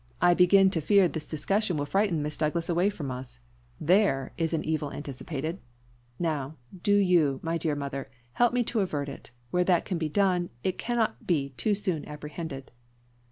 [0.19, 3.39] I begin to fear this discussion will frighten Miss Douglas away from us.
[3.79, 5.59] There is an evil anticipated!
[6.17, 10.09] Now, do you, my dear mother, help me to avert it; where that can be
[10.09, 12.71] done, it cannot be too soon apprehended."